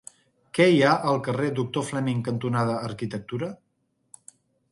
Què 0.57 0.65
hi 0.75 0.79
ha 0.85 0.93
al 1.09 1.19
carrer 1.27 1.49
Doctor 1.59 1.85
Fleming 1.89 2.25
cantonada 2.29 2.79
Arquitectura? 2.89 3.51